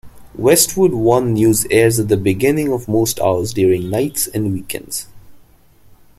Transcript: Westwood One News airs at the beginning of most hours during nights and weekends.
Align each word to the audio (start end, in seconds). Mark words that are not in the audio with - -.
Westwood 0.33 0.93
One 0.95 1.33
News 1.33 1.67
airs 1.69 1.99
at 1.99 2.07
the 2.07 2.17
beginning 2.17 2.73
of 2.73 2.87
most 2.87 3.19
hours 3.19 3.53
during 3.53 3.91
nights 3.91 4.25
and 4.25 4.51
weekends. 4.51 5.05